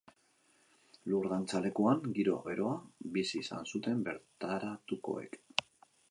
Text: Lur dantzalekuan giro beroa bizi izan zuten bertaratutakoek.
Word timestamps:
Lur 1.09 1.27
dantzalekuan 1.33 1.99
giro 2.19 2.37
beroa 2.47 2.73
bizi 3.17 3.41
izan 3.41 3.69
zuten 3.73 4.01
bertaratutakoek. 4.07 5.37